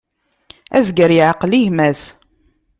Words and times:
Azger 0.77 1.11
yeɛqel 1.17 1.51
gma-s. 1.65 2.01